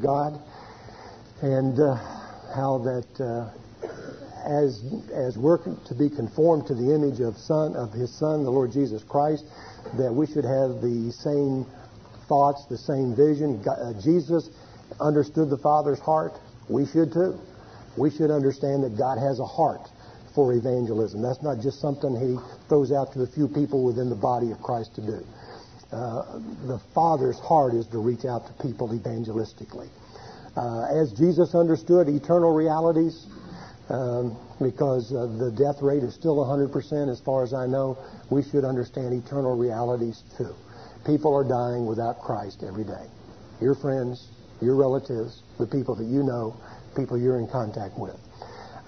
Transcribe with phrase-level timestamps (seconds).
[0.00, 0.40] God,
[1.42, 1.94] and uh,
[2.54, 3.50] how that uh,
[4.48, 4.82] as
[5.12, 8.72] as we're to be conformed to the image of Son of His Son, the Lord
[8.72, 9.44] Jesus Christ,
[9.98, 11.66] that we should have the same
[12.28, 13.62] thoughts, the same vision.
[13.62, 14.48] God, uh, Jesus
[15.00, 16.32] understood the Father's heart.
[16.68, 17.38] We should too.
[17.96, 19.88] We should understand that God has a heart
[20.34, 21.20] for evangelism.
[21.20, 22.38] That's not just something He
[22.68, 25.24] throws out to a few people within the body of Christ to do.
[25.90, 29.88] Uh, the Father's heart is to reach out to people evangelistically.
[30.56, 33.26] Uh, as Jesus understood eternal realities,
[33.88, 37.96] um, because uh, the death rate is still 100% as far as I know,
[38.30, 40.54] we should understand eternal realities too.
[41.06, 43.06] People are dying without Christ every day.
[43.60, 44.28] Your friends,
[44.60, 46.54] your relatives, the people that you know,
[46.96, 48.16] people you're in contact with.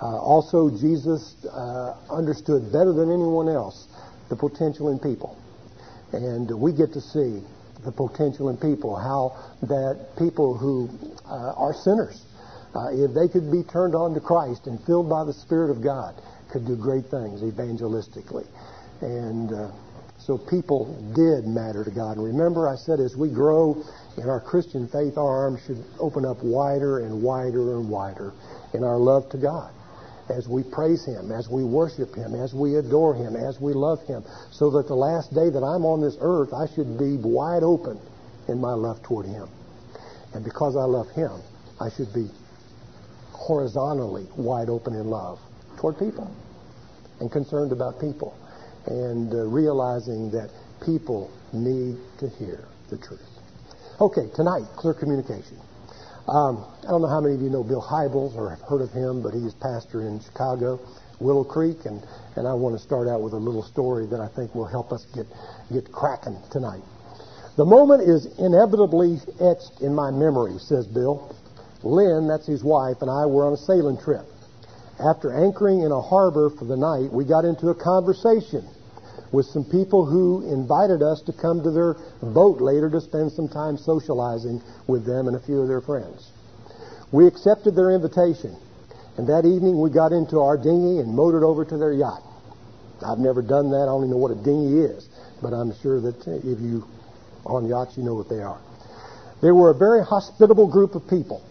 [0.02, 3.86] Uh, also, Jesus uh, understood better than anyone else
[4.28, 5.36] the potential in people.
[6.12, 7.42] And we get to see
[7.84, 10.90] the potential in people, how that people who
[11.26, 12.22] uh, are sinners,
[12.74, 15.82] uh, if they could be turned on to Christ and filled by the Spirit of
[15.82, 16.20] God,
[16.52, 18.46] could do great things evangelistically.
[19.00, 19.70] And uh,
[20.18, 22.16] so people did matter to God.
[22.18, 23.82] And remember, I said as we grow
[24.18, 28.32] in our Christian faith, our arms should open up wider and wider and wider
[28.74, 29.72] in our love to God
[30.30, 34.00] as we praise Him, as we worship Him, as we adore Him, as we love
[34.06, 37.62] Him, so that the last day that I'm on this earth, I should be wide
[37.62, 37.98] open
[38.48, 39.48] in my love toward Him.
[40.34, 41.32] And because I love Him,
[41.80, 42.28] I should be
[43.32, 45.38] horizontally wide open in love
[45.78, 46.30] toward people
[47.20, 48.36] and concerned about people
[48.86, 50.50] and uh, realizing that
[50.84, 53.20] people need to hear the truth.
[54.00, 55.58] Okay, tonight, clear communication.
[56.28, 58.92] Um, I don't know how many of you know Bill Hybels or have heard of
[58.92, 60.78] him, but he's pastor in Chicago,
[61.18, 62.02] Willow Creek, and,
[62.36, 64.92] and I want to start out with a little story that I think will help
[64.92, 65.26] us get,
[65.72, 66.82] get cracking tonight.
[67.56, 71.34] The moment is inevitably etched in my memory, says Bill.
[71.82, 74.26] Lynn, that's his wife, and I were on a sailing trip.
[75.00, 78.68] After anchoring in a harbor for the night, we got into a conversation
[79.32, 83.48] with some people who invited us to come to their boat later to spend some
[83.48, 86.30] time socializing with them and a few of their friends.
[87.12, 88.56] We accepted their invitation,
[89.16, 92.22] and that evening we got into our dinghy and motored over to their yacht.
[93.06, 93.88] I've never done that.
[93.88, 95.08] I even know what a dinghy is,
[95.42, 96.84] but I'm sure that uh, if you
[97.46, 98.60] on yachts, you know what they are.
[99.42, 101.42] They were a very hospitable group of people,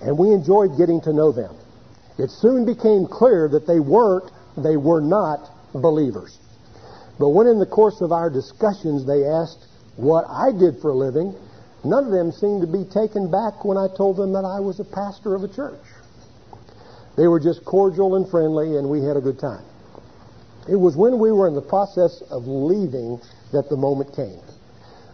[0.00, 1.54] and we enjoyed getting to know them.
[2.18, 6.38] It soon became clear that they weren't, they were not believers.
[7.18, 10.96] But when in the course of our discussions they asked what I did for a
[10.96, 11.34] living,
[11.84, 14.80] none of them seemed to be taken back when I told them that I was
[14.80, 15.80] a pastor of a church.
[17.16, 19.64] They were just cordial and friendly, and we had a good time.
[20.68, 23.20] It was when we were in the process of leaving
[23.52, 24.40] that the moment came.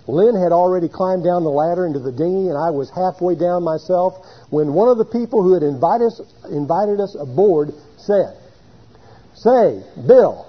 [0.07, 3.63] Lynn had already climbed down the ladder into the dinghy, and I was halfway down
[3.63, 6.21] myself when one of the people who had invited us,
[6.51, 8.35] invited us aboard said,
[9.35, 10.47] Say, Bill,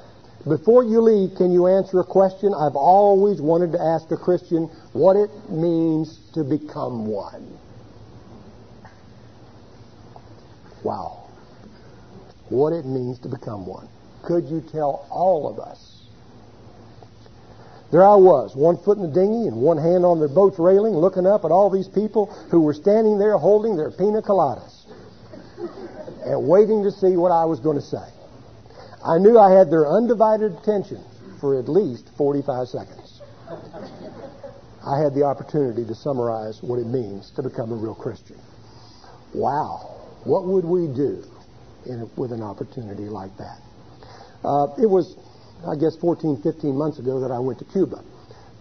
[0.47, 2.53] before you leave, can you answer a question?
[2.53, 7.57] I've always wanted to ask a Christian what it means to become one.
[10.83, 11.27] Wow.
[12.47, 13.89] What it means to become one.
[14.23, 16.07] Could you tell all of us?
[17.91, 20.93] There I was, one foot in the dinghy and one hand on the boat's railing,
[20.93, 24.85] looking up at all these people who were standing there holding their pina coladas
[26.23, 28.07] and waiting to see what I was going to say.
[29.05, 31.03] I knew I had their undivided attention
[31.39, 33.21] for at least 45 seconds.
[34.85, 38.39] I had the opportunity to summarize what it means to become a real Christian.
[39.33, 39.95] Wow.
[40.23, 41.23] What would we do
[42.17, 43.59] with an opportunity like that?
[44.43, 45.15] Uh, it was,
[45.67, 48.03] I guess, 14, 15 months ago that I went to Cuba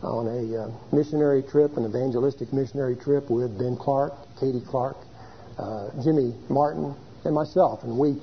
[0.03, 4.97] on a uh, missionary trip, an evangelistic missionary trip with Ben Clark, Katie Clark,
[5.59, 6.95] uh, Jimmy Martin,
[7.25, 7.83] and myself.
[7.83, 8.21] And we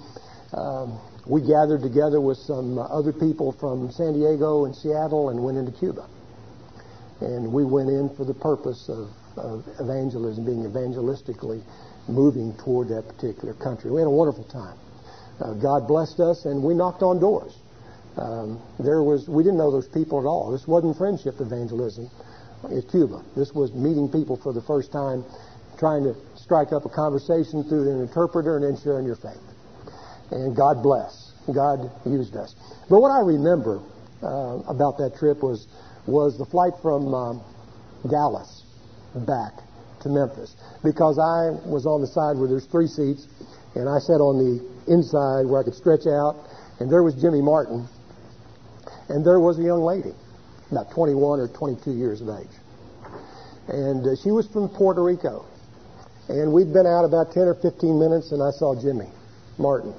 [0.54, 5.58] um, we gathered together with some other people from San Diego and Seattle and went
[5.58, 6.08] into Cuba.
[7.22, 11.64] And we went in for the purpose of, of evangelism, being evangelistically
[12.08, 13.90] moving toward that particular country.
[13.90, 14.78] We had a wonderful time.
[15.40, 17.58] Uh, God blessed us, and we knocked on doors.
[18.18, 20.52] Um, there was we didn't know those people at all.
[20.52, 22.10] This wasn't friendship evangelism
[22.70, 23.24] in Cuba.
[23.36, 25.26] This was meeting people for the first time,
[25.78, 29.42] trying to strike up a conversation through an interpreter, and then sharing your faith
[30.32, 31.34] and God bless.
[31.54, 32.56] God used us.
[32.90, 33.82] But what I remember
[34.24, 35.68] uh, about that trip was
[36.08, 37.44] was the flight from um,
[38.10, 38.64] Dallas
[39.26, 39.54] back
[40.02, 43.28] to Memphis because I was on the side where there's three seats,
[43.74, 44.62] and I sat on the
[44.92, 46.46] inside where I could stretch out,
[46.80, 47.88] and there was Jimmy Martin,
[49.10, 50.14] and there was a young lady,
[50.72, 52.54] about 21 or 22 years of age,
[53.68, 55.46] and uh, she was from Puerto Rico,
[56.30, 59.10] And we'd been out about 10 or 15 minutes, and I saw Jimmy
[59.58, 59.94] Martin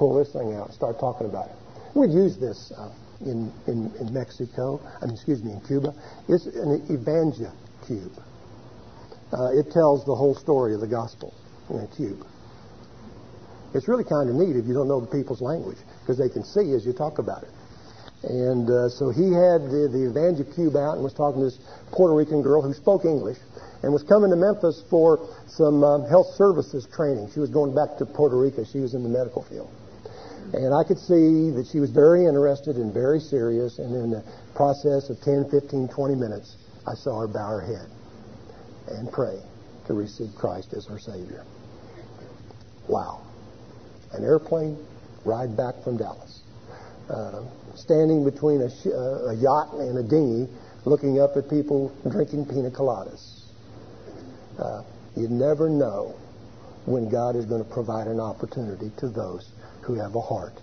[0.00, 1.56] pull this thing out and start talking about it.
[1.94, 2.88] We'd use this uh,
[3.20, 5.92] in, in, in Mexico, I mean, excuse me, in Cuba.
[6.26, 7.52] It's an Evangel
[7.86, 8.16] cube.
[9.30, 11.34] Uh, it tells the whole story of the gospel
[11.68, 12.24] in a cube.
[13.74, 16.44] It's really kind of neat if you don't know the people's language because they can
[16.44, 17.52] see as you talk about it.
[18.24, 21.60] And uh, so he had the, the Evangel Cube out and was talking to this
[21.92, 23.38] Puerto Rican girl who spoke English
[23.82, 27.30] and was coming to Memphis for some um, health services training.
[27.32, 28.64] She was going back to Puerto Rico.
[28.64, 29.70] She was in the medical field.
[30.52, 33.78] And I could see that she was very interested and very serious.
[33.78, 36.56] And in the process of 10, 15, 20 minutes,
[36.86, 37.88] I saw her bow her head
[38.88, 39.38] and pray
[39.86, 41.44] to receive Christ as her Savior.
[42.88, 43.22] Wow.
[44.12, 44.76] An airplane
[45.24, 46.42] ride back from Dallas.
[47.08, 47.44] Uh,
[47.74, 50.50] standing between a, sh- uh, a yacht and a dinghy,
[50.84, 53.44] looking up at people drinking pina coladas.
[54.58, 54.82] Uh,
[55.16, 56.14] you never know
[56.86, 59.52] when God is going to provide an opportunity to those
[59.90, 60.54] who have a heart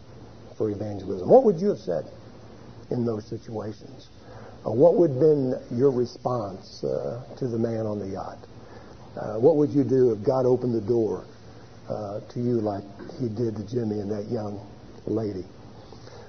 [0.58, 1.30] for evangelism.
[1.30, 2.06] What would you have said
[2.90, 4.10] in those situations?
[4.66, 8.40] Uh, what would have been your response uh, to the man on the yacht?
[9.16, 11.26] Uh, what would you do if God opened the door
[11.90, 12.84] uh, to you like
[13.20, 14.60] he did to Jimmy and that young
[15.06, 15.46] lady?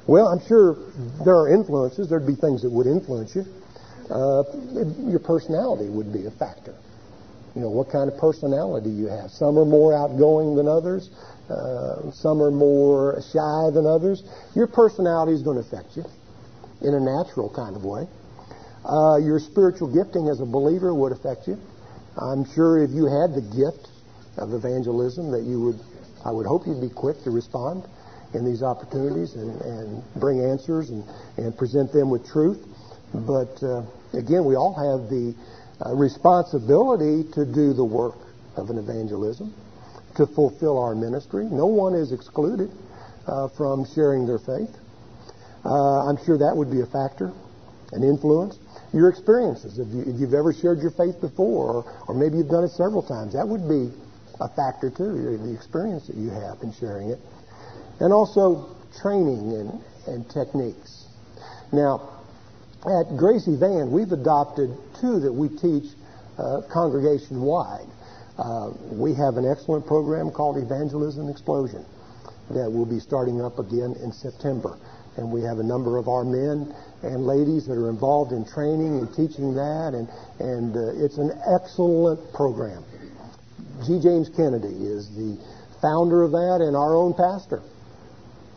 [0.06, 0.76] Well, I'm sure
[1.24, 2.08] there are influences.
[2.08, 3.44] There'd be things that would influence you.
[4.10, 4.42] Uh,
[5.04, 6.74] your personality would be a factor.
[7.54, 9.30] You know, what kind of personality you have.
[9.30, 11.10] Some are more outgoing than others.
[11.48, 14.22] Uh, some are more shy than others.
[14.54, 16.04] Your personality is going to affect you
[16.82, 18.06] in a natural kind of way.
[18.84, 21.58] Uh, your spiritual gifting as a believer would affect you.
[22.16, 23.88] I'm sure if you had the gift
[24.36, 25.80] of evangelism that you would,
[26.24, 27.84] I would hope you'd be quick to respond
[28.34, 31.04] in these opportunities and, and bring answers and,
[31.36, 32.58] and present them with truth.
[33.14, 35.34] But uh, again, we all have the
[35.84, 38.16] uh, responsibility to do the work
[38.56, 39.54] of an evangelism,
[40.18, 41.46] to fulfill our ministry.
[41.46, 42.70] No one is excluded
[43.26, 44.74] uh, from sharing their faith.
[45.64, 47.32] Uh, I'm sure that would be a factor,
[47.92, 48.58] an influence.
[48.92, 52.64] Your experiences, if, you, have ever shared your faith before, or, or maybe you've done
[52.64, 53.94] it several times, that would be
[54.40, 57.18] a factor too, the experience that you have in sharing it.
[58.00, 61.06] And also training and, and techniques.
[61.72, 62.22] Now,
[62.86, 64.70] at Gracie Van, we've adopted
[65.00, 65.92] two that we teach
[66.38, 67.86] uh, congregation wide.
[68.38, 71.84] Uh, we have an excellent program called Evangelism Explosion
[72.50, 74.78] that will be starting up again in September.
[75.16, 79.02] And we have a number of our men and ladies that are involved in training
[79.02, 80.08] and teaching that, and,
[80.38, 82.84] and uh, it's an excellent program.
[83.86, 83.98] D.
[84.00, 85.36] James Kennedy is the
[85.82, 87.62] founder of that and our own pastor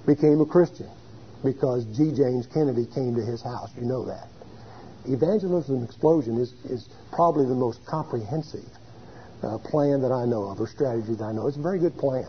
[0.05, 0.89] became a Christian
[1.43, 2.13] because D.
[2.13, 3.69] James Kennedy came to his house.
[3.75, 4.27] You know that.
[5.05, 8.65] Evangelism Explosion is, is probably the most comprehensive
[9.43, 11.47] uh, plan that I know of, or strategy that I know.
[11.47, 12.27] It's a very good plan.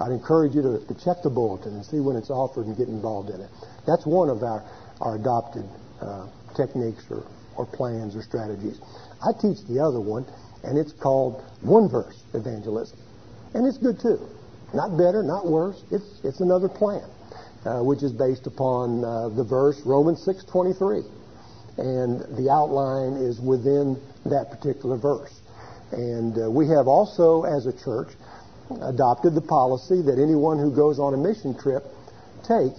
[0.00, 2.88] I'd encourage you to, to check the bulletin and see when it's offered and get
[2.88, 3.50] involved in it.
[3.86, 4.64] That's one of our,
[5.00, 5.64] our adopted
[6.00, 6.26] uh,
[6.56, 7.24] techniques or,
[7.56, 8.80] or plans or strategies.
[9.22, 10.26] I teach the other one,
[10.64, 12.98] and it's called one verse evangelism.
[13.54, 14.18] And it's good too.
[14.74, 15.84] Not better, not worse.
[15.92, 17.08] It's, it's another plan,
[17.64, 21.04] uh, which is based upon uh, the verse Romans 6.23.
[21.78, 25.40] And the outline is within that particular verse.
[25.92, 28.08] And uh, we have also, as a church,
[28.82, 31.84] adopted the policy that anyone who goes on a mission trip
[32.42, 32.72] take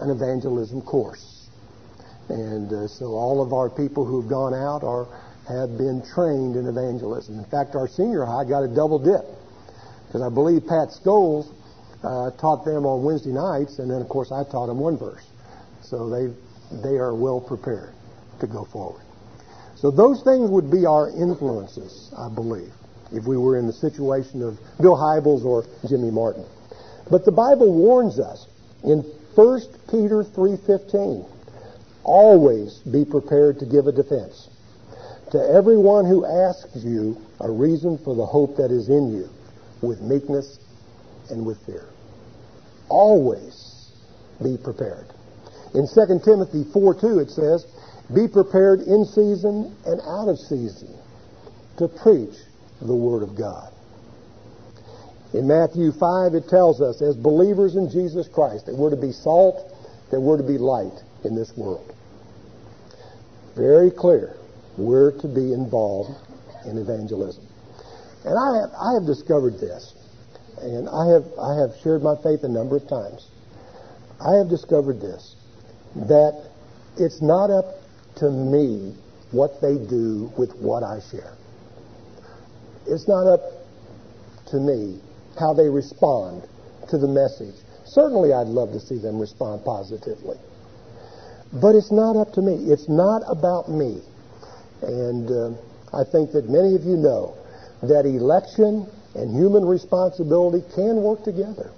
[0.00, 1.48] an evangelism course.
[2.28, 5.06] And uh, so all of our people who've gone out are
[5.48, 7.38] have been trained in evangelism.
[7.38, 9.24] In fact, our senior high got a double dip
[10.06, 11.52] because I believe Pat Scholes
[12.04, 15.24] uh, taught them on Wednesday nights, and then of course I taught them one verse.
[15.82, 16.32] So they
[16.82, 17.92] they are well prepared
[18.40, 19.02] to go forward.
[19.80, 22.70] So those things would be our influences, I believe,
[23.12, 26.44] if we were in the situation of Bill Hybels or Jimmy Martin.
[27.10, 28.46] But the Bible warns us
[28.84, 29.02] in
[29.34, 29.60] 1
[29.90, 31.24] Peter 3:15,
[32.04, 34.48] always be prepared to give a defense
[35.30, 39.28] to everyone who asks you a reason for the hope that is in you
[39.80, 40.58] with meekness
[41.30, 41.86] and with fear.
[42.88, 43.86] Always
[44.42, 45.06] be prepared.
[45.74, 47.64] In 2 Timothy 4:2 it says,
[48.14, 50.94] Be prepared in season and out of season
[51.78, 52.34] to preach
[52.80, 53.72] the Word of God.
[55.32, 59.12] In Matthew 5, it tells us, as believers in Jesus Christ, that we're to be
[59.12, 59.72] salt,
[60.10, 61.94] that we're to be light in this world.
[63.54, 64.36] Very clear.
[64.76, 66.10] We're to be involved
[66.66, 67.46] in evangelism.
[68.24, 69.94] And I have, I have discovered this,
[70.60, 73.28] and I have, I have shared my faith a number of times.
[74.20, 75.36] I have discovered this,
[75.94, 76.50] that
[76.98, 77.79] it's not up
[78.20, 78.94] to me
[79.32, 81.36] what they do with what I share.
[82.86, 83.40] it's not up
[84.50, 85.00] to me
[85.38, 86.42] how they respond
[86.88, 87.54] to the message.
[87.86, 90.36] Certainly, I'd love to see them respond positively.
[91.52, 92.70] But it's not up to me.
[92.70, 94.02] It's not about me.
[94.82, 95.50] And uh,
[95.94, 97.36] I think that many of you know
[97.82, 101.72] that election and human responsibility can work together.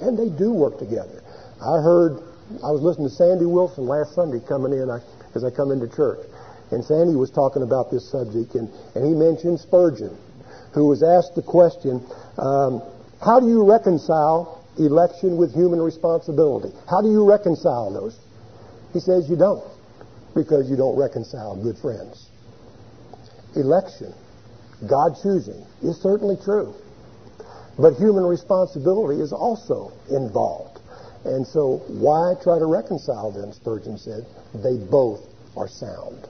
[0.00, 1.22] And they do work together.
[1.60, 2.18] I heard,
[2.62, 4.98] I was listening to Sandy Wilson last Sunday coming in I,
[5.34, 6.20] as I come into church.
[6.70, 10.16] And Sandy was talking about this subject, and, and he mentioned Spurgeon,
[10.72, 12.04] who was asked the question,
[12.38, 12.82] um,
[13.20, 16.70] how do you reconcile election with human responsibility?
[16.88, 18.18] How do you reconcile those?
[18.92, 19.64] He says you don't,
[20.34, 22.28] because you don't reconcile good friends.
[23.54, 24.14] Election,
[24.88, 26.74] God choosing, is certainly true.
[27.78, 30.71] But human responsibility is also involved.
[31.24, 34.26] And so why try to reconcile them, Spurgeon said.
[34.54, 35.20] They both
[35.56, 36.26] are sound.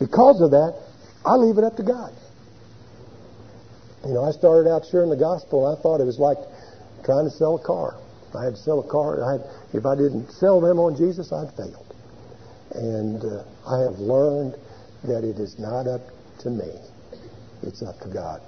[0.00, 0.74] Because of that,
[1.24, 2.12] I leave it up to God.
[4.04, 6.38] You know, I started out sharing the gospel, and I thought it was like
[7.04, 7.96] trying to sell a car.
[8.34, 9.22] I had to sell a car.
[9.22, 9.42] I had,
[9.72, 11.94] if I didn't sell them on Jesus, I'd failed.
[12.72, 14.56] And uh, I have learned
[15.04, 16.02] that it is not up
[16.40, 16.74] to me.
[17.62, 18.42] It's up to God.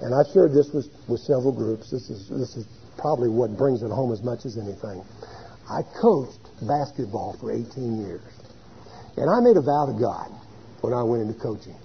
[0.00, 1.90] And I've shared this with, with several groups.
[1.90, 2.66] This is, this is
[2.98, 5.04] probably what brings it home as much as anything.
[5.70, 8.22] I coached basketball for 18 years.
[9.16, 10.30] And I made a vow to God
[10.80, 11.76] when I went into coaching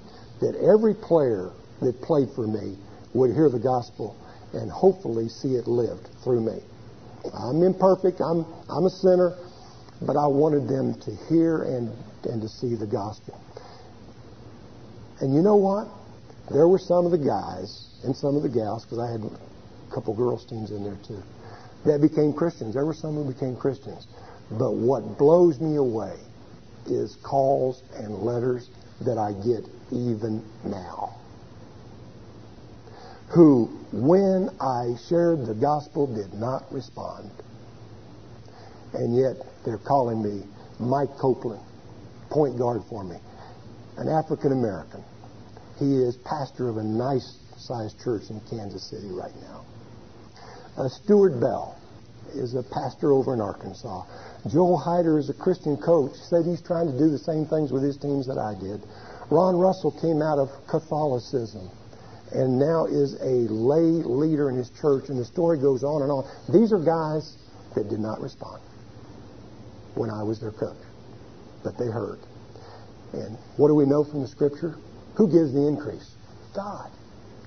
[0.42, 1.52] that every player
[1.82, 2.78] that played for me
[3.14, 4.16] would hear the gospel
[4.54, 6.60] and hopefully see it lived through me.
[7.34, 8.22] I'm imperfect.
[8.22, 9.36] I'm, I'm a sinner.
[10.02, 11.92] But I wanted them to hear and,
[12.24, 13.40] and to see the gospel.
[15.20, 15.88] And you know what?
[16.50, 19.22] There were some of the guys and some of the gals, because I had
[19.90, 21.22] a couple girls' teams in there too,
[21.86, 22.74] that became Christians.
[22.74, 24.08] There were some who became Christians.
[24.52, 26.16] But what blows me away
[26.88, 28.70] is calls and letters
[29.02, 31.16] that I get even now.
[33.36, 37.30] Who, when I shared the gospel, did not respond.
[38.94, 40.44] And yet they're calling me
[40.80, 41.62] Mike Copeland,
[42.32, 43.18] point guard for me,
[43.98, 45.04] an African American.
[45.78, 49.64] He is pastor of a nice sized church in Kansas City right now.
[50.78, 51.78] Uh, Stuart Bell
[52.34, 54.06] is a pastor over in Arkansas.
[54.48, 56.14] Joel Hyder is a Christian coach.
[56.16, 58.82] Said he's trying to do the same things with his teams that I did.
[59.30, 61.70] Ron Russell came out of Catholicism
[62.32, 66.12] and now is a lay leader in his church, and the story goes on and
[66.12, 66.30] on.
[66.54, 67.38] These are guys
[67.76, 68.62] that did not respond
[69.96, 70.78] when I was their coach,
[71.64, 72.20] but they heard.
[73.14, 74.76] And what do we know from the scripture?
[75.16, 76.16] Who gives the increase?
[76.56, 76.92] God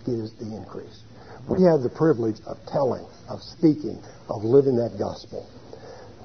[0.04, 1.04] gives the increase.
[1.48, 5.48] We have the privilege of telling, of speaking, of living that gospel,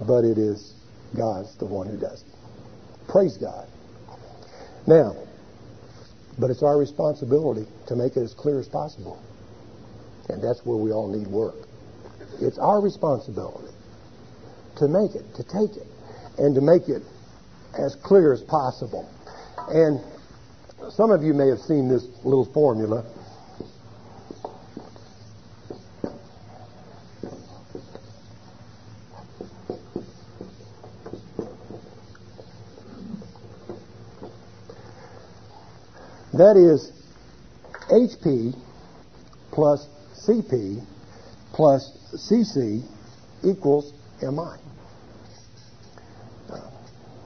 [0.07, 0.73] but it is
[1.15, 3.07] God's the one who does it.
[3.07, 3.67] Praise God.
[4.85, 5.15] Now,
[6.39, 9.21] but it's our responsibility to make it as clear as possible.
[10.29, 11.55] And that's where we all need work.
[12.39, 13.73] It's our responsibility
[14.77, 15.87] to make it, to take it,
[16.37, 17.01] and to make it
[17.79, 19.09] as clear as possible.
[19.69, 19.99] And
[20.91, 23.03] some of you may have seen this little formula.
[36.37, 36.91] That is
[37.89, 38.53] HP
[39.51, 39.87] plus
[40.27, 40.85] CP
[41.53, 42.83] plus CC
[43.43, 43.91] equals
[44.21, 44.57] MI.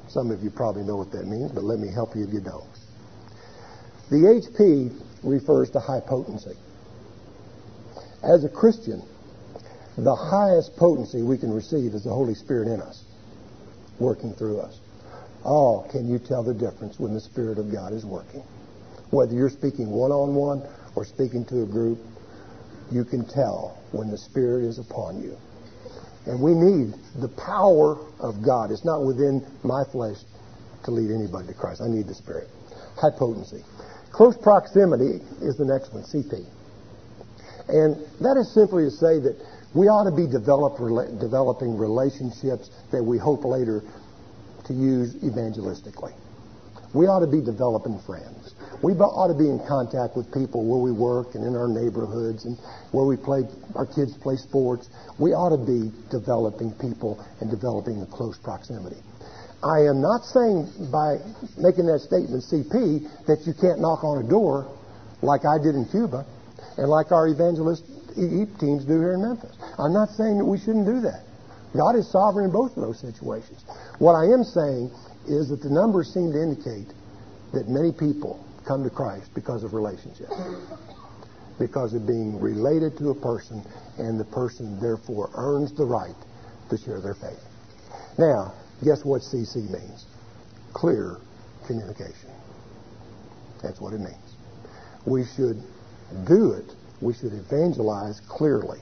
[0.08, 2.40] Some of you probably know what that means, but let me help you if you
[2.40, 2.70] don't.
[4.10, 6.56] The HP refers to high potency.
[8.24, 9.02] As a Christian,
[9.98, 13.04] the highest potency we can receive is the Holy Spirit in us,
[14.00, 14.80] working through us.
[15.44, 18.44] Oh, can you tell the difference when the Spirit of God is working?
[19.12, 20.64] Whether you're speaking one on one
[20.96, 22.00] or speaking to a group,
[22.92, 25.38] you can tell when the Spirit is upon you.
[26.26, 28.72] And we need the power of God.
[28.72, 30.18] It's not within my flesh
[30.86, 31.82] to lead anybody to Christ.
[31.82, 32.48] I need the Spirit.
[32.96, 33.64] High potency.
[34.12, 36.46] Close proximity is the next one, CP.
[37.70, 39.36] And that is simply to say that
[39.74, 40.78] we ought to be develop,
[41.20, 43.82] developing relationships that we hope later
[44.66, 46.14] to use evangelistically.
[46.94, 48.54] We ought to be developing friends.
[48.82, 52.46] We ought to be in contact with people where we work and in our neighborhoods
[52.46, 52.58] and
[52.92, 53.46] where we play,
[53.76, 54.90] our kids play sports.
[55.20, 58.98] We ought to be developing people and developing a close proximity.
[59.62, 61.22] I am not saying by
[61.62, 64.66] making that statement, CP, that you can't knock on a door
[65.22, 66.26] like I did in Cuba
[66.78, 67.86] and like our evangelist
[68.18, 69.56] teams do here in Memphis.
[69.78, 71.22] I'm not saying that we shouldn't do that.
[71.78, 73.64] God is sovereign in both of those situations.
[74.00, 74.90] What I am saying
[75.30, 76.90] is that the numbers seem to indicate
[77.54, 80.30] that many people come to Christ because of relationship.
[81.60, 83.64] Because of being related to a person,
[83.98, 86.16] and the person therefore earns the right
[86.70, 87.44] to share their faith.
[88.18, 88.54] Now,
[88.84, 90.06] guess what CC means?
[90.74, 91.18] Clear
[91.68, 92.32] communication.
[93.62, 94.36] That's what it means.
[95.06, 95.62] We should
[96.26, 96.74] do it.
[97.02, 98.80] We should evangelize clearly.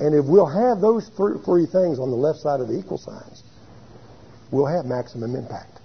[0.00, 3.42] And if we'll have those three things on the left side of the equal signs,
[4.50, 5.80] we'll have maximum impact.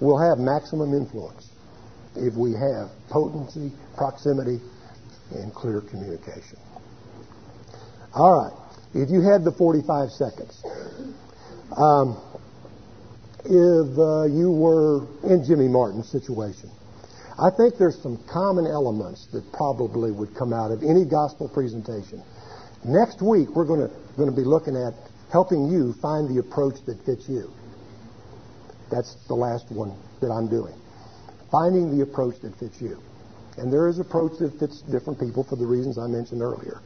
[0.00, 1.49] We'll have maximum influence
[2.16, 4.60] if we have potency, proximity,
[5.32, 6.58] and clear communication.
[8.14, 8.56] All right.
[8.94, 10.64] If you had the 45 seconds,
[11.76, 12.20] um,
[13.44, 16.70] if uh, you were in Jimmy Martin's situation,
[17.38, 22.22] I think there's some common elements that probably would come out of any gospel presentation.
[22.84, 24.92] Next week, we're going to, going to be looking at
[25.32, 27.50] helping you find the approach that fits you.
[28.90, 30.74] That's the last one that I'm doing.
[31.50, 33.00] Finding the approach that fits you.
[33.56, 36.80] And there is an approach that fits different people for the reasons I mentioned earlier.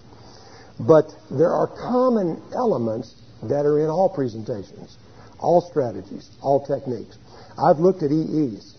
[0.80, 4.97] But there are common elements that are in all presentations,
[5.38, 7.18] all strategies, all techniques.
[7.59, 8.75] I've looked at EEs.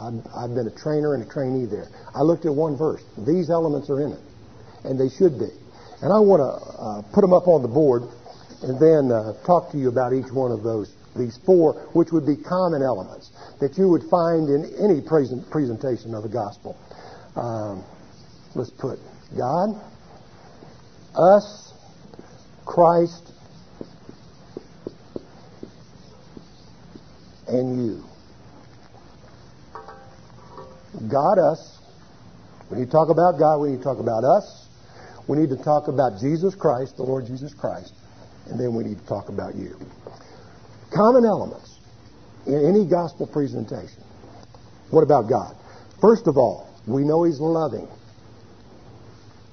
[0.00, 1.88] I've, I've been a trainer and a trainee there.
[2.14, 3.02] I looked at one verse.
[3.18, 4.22] These elements are in it,
[4.84, 5.50] and they should be.
[6.02, 8.02] And I want to uh, put them up on the board
[8.62, 12.26] and then uh, talk to you about each one of those, these four, which would
[12.26, 16.76] be common elements that you would find in any present presentation of the gospel.
[17.36, 17.84] Um,
[18.54, 18.98] let's put
[19.36, 19.80] God,
[21.14, 21.72] us,
[22.64, 23.32] Christ,
[27.48, 28.04] and you.
[31.10, 31.78] God, us.
[32.68, 34.66] When you talk about God, we need to talk about us.
[35.26, 37.92] We need to talk about Jesus Christ, the Lord Jesus Christ.
[38.46, 39.78] And then we need to talk about you.
[40.94, 41.78] Common elements
[42.46, 44.02] in any gospel presentation.
[44.90, 45.54] What about God?
[46.00, 47.88] First of all, we know He's loving.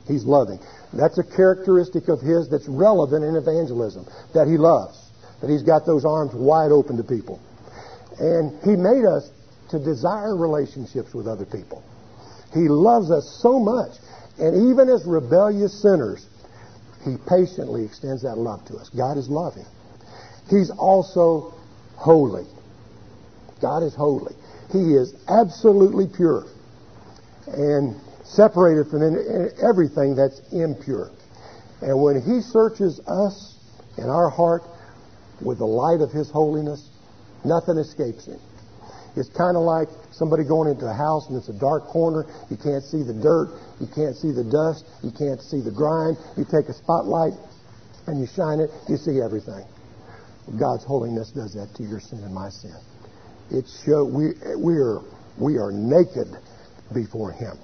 [0.08, 0.60] He's loving.
[0.94, 5.09] That's a characteristic of His that's relevant in evangelism, that He loves,
[5.42, 7.42] that He's got those arms wide open to people.
[8.20, 9.29] And He made us
[9.72, 11.83] to desire relationships with other people.
[12.53, 13.92] He loves us so much.
[14.40, 16.25] And even as rebellious sinners,
[17.03, 18.90] He patiently extends that love to us.
[18.90, 19.66] God is loving.
[20.50, 21.53] He's also
[21.96, 22.46] holy.
[23.62, 24.36] God is holy.
[24.72, 26.46] He is absolutely pure
[27.48, 29.01] and separated from
[29.62, 31.12] everything that's impure.
[31.81, 33.55] And when He searches us
[33.98, 34.64] in our heart
[35.42, 36.90] with the light of His holiness,
[37.44, 38.40] nothing escapes Him.
[39.16, 42.25] It's kind of like somebody going into a house and it's a dark corner.
[42.50, 43.50] You can't see the dirt.
[43.79, 44.86] You can't see the dust.
[45.03, 46.18] You can't see the grime.
[46.36, 47.34] You take a spotlight
[48.08, 48.70] and you shine it.
[48.90, 49.64] You see everything.
[50.60, 52.75] God's holiness does that to your sin and my sin.
[53.51, 55.01] It show we we are
[55.38, 56.27] we are naked
[56.94, 57.58] before Him.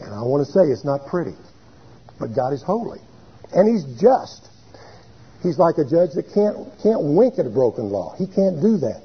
[0.00, 1.36] And I want to say it's not pretty,
[2.18, 3.00] but God is holy.
[3.52, 4.48] And He's just.
[5.42, 8.14] He's like a judge that can't, can't wink at a broken law.
[8.16, 9.02] He can't do that.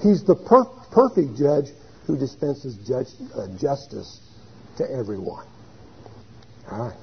[0.00, 1.74] He's the per- perfect judge
[2.06, 4.20] who dispenses judge, uh, justice
[4.78, 5.44] to everyone.
[6.70, 6.98] All right.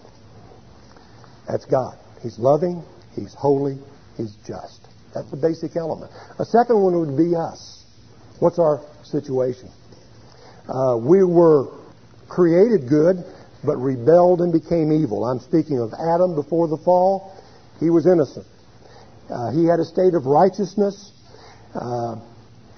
[1.48, 1.98] That's God.
[2.22, 2.84] He's loving,
[3.16, 3.78] He's holy,
[4.16, 4.89] He's just.
[5.14, 6.12] That's the basic element.
[6.38, 7.84] A second one would be us.
[8.40, 9.70] What's our situation?
[10.68, 11.68] Uh, we were
[12.28, 13.24] created good,
[13.64, 15.26] but rebelled and became evil.
[15.26, 17.36] I'm speaking of Adam before the fall.
[17.80, 18.46] He was innocent.
[19.30, 21.12] Uh, he had a state of righteousness,
[21.76, 22.16] uh,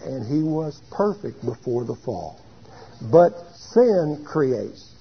[0.04, 2.40] and he was perfect before the fall.
[3.12, 4.96] But sin creates.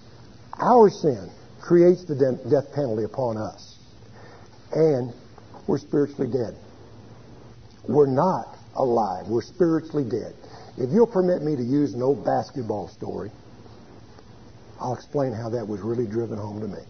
[0.61, 3.79] Our sin creates the death penalty upon us.
[4.73, 5.13] And
[5.67, 6.57] we're spiritually dead.
[7.89, 9.27] We're not alive.
[9.29, 10.35] We're spiritually dead.
[10.79, 13.31] If you'll permit me to use an old basketball story,
[14.81, 16.83] I'll explain how that was really driven home to me.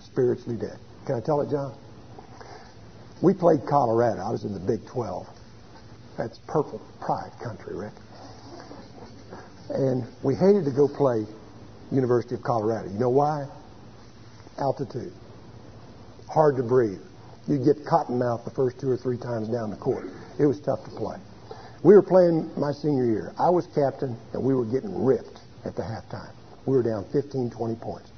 [0.00, 0.78] Spiritually dead.
[1.06, 1.74] Can I tell it, John?
[3.22, 4.20] We played Colorado.
[4.22, 5.26] I was in the Big 12.
[6.18, 7.92] That's purple pride country, Rick.
[9.70, 11.26] And we hated to go play
[11.92, 12.90] University of Colorado.
[12.90, 13.46] You know why?
[14.58, 15.12] Altitude.
[16.28, 17.00] Hard to breathe.
[17.48, 20.08] You'd get cotton mouth the first two or three times down the court.
[20.38, 21.16] It was tough to play.
[21.82, 23.32] We were playing my senior year.
[23.38, 26.32] I was captain, and we were getting ripped at the halftime.
[26.66, 28.10] We were down 15, 20 points.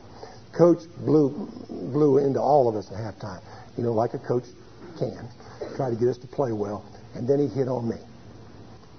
[0.52, 1.30] Coach blew
[1.68, 3.42] blew into all of us at halftime.
[3.76, 4.44] You know, like a coach
[4.98, 5.28] can,
[5.76, 6.84] try to get us to play well.
[7.14, 7.96] And then he hit on me,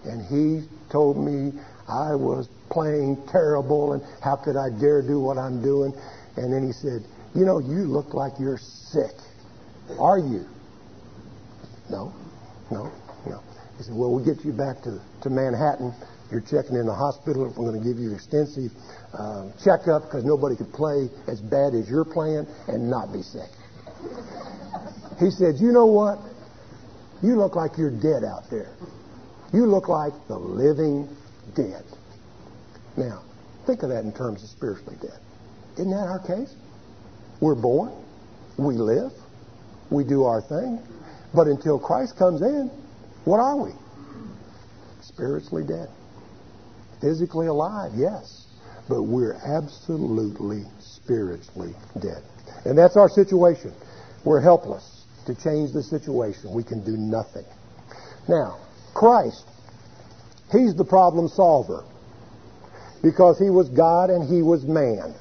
[0.06, 1.54] and he told me
[1.88, 5.94] I was playing terrible, and how could I dare do what I'm doing?
[6.38, 9.16] And then he said, "You know, you look like you're sick.
[9.98, 10.46] Are you?"
[11.90, 12.14] No,
[12.70, 12.92] no.
[13.26, 13.42] No.
[13.78, 15.94] He said, well, we'll get you back to, to Manhattan
[16.32, 17.46] You're checking in the hospital.
[17.58, 18.72] We're going to give you an extensive
[19.14, 23.50] uh, checkup because nobody could play as bad as you're playing and not be sick.
[25.20, 26.20] He said, You know what?
[27.24, 28.72] You look like you're dead out there.
[29.52, 31.10] You look like the living
[31.56, 31.84] dead.
[32.96, 33.24] Now,
[33.66, 35.20] think of that in terms of spiritually dead.
[35.74, 36.54] Isn't that our case?
[37.42, 37.92] We're born,
[38.58, 39.12] we live,
[39.90, 40.80] we do our thing,
[41.34, 42.70] but until Christ comes in,
[43.26, 43.72] what are we?
[45.02, 45.90] Spiritually dead.
[47.02, 48.48] Physically alive, yes,
[48.88, 52.24] but we're absolutely spiritually dead.
[52.66, 53.74] And that's our situation.
[54.26, 56.54] We're helpless to change the situation.
[56.54, 57.46] We can do nothing.
[58.28, 58.60] Now,
[58.94, 59.46] Christ,
[60.52, 61.86] He's the problem solver
[63.02, 65.14] because He was God and He was man.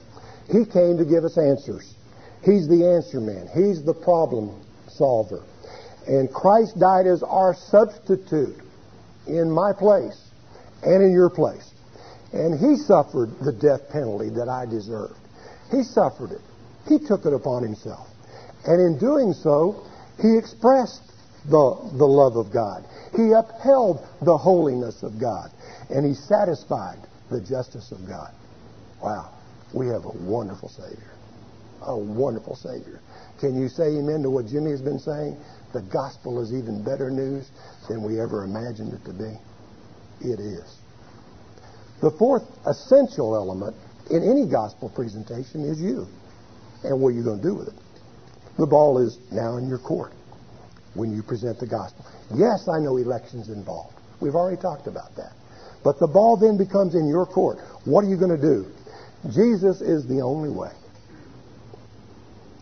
[0.50, 1.94] He came to give us answers.
[2.44, 3.48] He's the answer man.
[3.54, 5.42] He's the problem solver.
[6.06, 8.56] And Christ died as our substitute
[9.26, 10.18] in my place
[10.82, 11.74] and in your place.
[12.32, 15.18] And He suffered the death penalty that I deserved.
[15.70, 16.40] He suffered it.
[16.88, 18.08] He took it upon Himself.
[18.64, 19.84] And in doing so,
[20.20, 21.12] He expressed
[21.44, 22.84] the, the love of God.
[23.16, 25.50] He upheld the holiness of God.
[25.90, 26.98] And He satisfied
[27.30, 28.32] the justice of God.
[29.02, 29.30] Wow.
[29.74, 31.17] We have a wonderful Savior.
[31.82, 33.00] A wonderful Savior.
[33.40, 35.36] Can you say amen to what Jimmy has been saying?
[35.72, 37.50] The gospel is even better news
[37.88, 39.38] than we ever imagined it to be.
[40.20, 40.78] It is.
[42.00, 43.76] The fourth essential element
[44.10, 46.06] in any gospel presentation is you.
[46.84, 47.74] And what you're you going to do with it?
[48.58, 50.12] The ball is now in your court
[50.94, 52.04] when you present the gospel.
[52.34, 53.94] Yes, I know elections involved.
[54.20, 55.32] We've already talked about that.
[55.84, 57.58] But the ball then becomes in your court.
[57.84, 58.66] What are you going to do?
[59.30, 60.72] Jesus is the only way.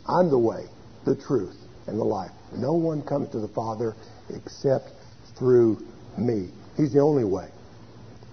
[0.09, 0.65] I'm the way,
[1.05, 2.31] the truth, and the life.
[2.57, 3.95] No one comes to the Father
[4.35, 4.91] except
[5.37, 5.85] through
[6.17, 6.51] me.
[6.77, 7.49] He's the only way.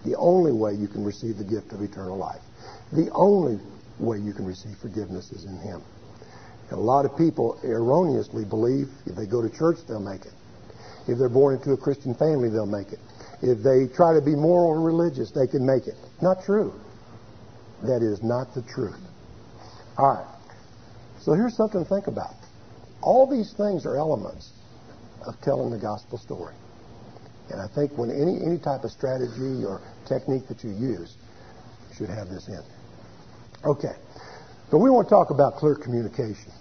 [0.05, 2.41] The only way you can receive the gift of eternal life.
[2.91, 3.59] The only
[3.99, 5.81] way you can receive forgiveness is in Him.
[6.69, 10.33] And a lot of people erroneously believe if they go to church, they'll make it.
[11.07, 12.99] If they're born into a Christian family, they'll make it.
[13.41, 15.95] If they try to be moral or religious, they can make it.
[16.21, 16.73] Not true.
[17.83, 18.99] That is not the truth.
[19.97, 20.25] All right.
[21.23, 22.36] So here's something to think about.
[23.01, 24.51] All these things are elements
[25.25, 26.53] of telling the gospel story.
[27.49, 31.15] And I think when any, any type of strategy or technique that you use
[31.95, 32.62] should have this in.
[33.63, 33.95] Okay.
[34.69, 36.51] But we want to talk about clear communication.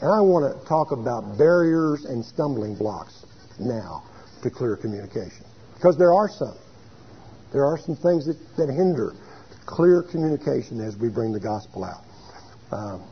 [0.00, 3.24] And I want to talk about barriers and stumbling blocks
[3.58, 4.04] now
[4.42, 5.44] to clear communication.
[5.74, 6.56] Because there are some.
[7.52, 9.14] There are some things that, that hinder
[9.64, 12.04] clear communication as we bring the gospel out.
[12.70, 13.02] Um,